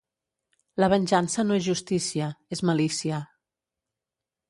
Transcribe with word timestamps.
La 0.83 0.87
venjança 0.93 1.45
no 1.51 1.59
és 1.59 1.65
justícia, 1.67 2.33
és 2.59 2.67
malícia. 2.71 3.25